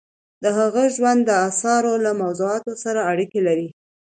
د 0.43 0.45
هغه 0.59 0.83
ژوند 0.95 1.21
د 1.25 1.31
اثارو 1.47 1.93
له 2.05 2.11
موضوعاتو 2.21 2.71
سره 2.83 3.07
اړیکه 3.11 3.39
لري. 3.47 3.67